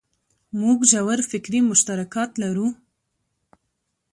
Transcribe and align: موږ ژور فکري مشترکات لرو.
موږ 0.61 0.79
ژور 0.91 1.19
فکري 1.31 1.59
مشترکات 1.69 2.31
لرو. 2.43 2.67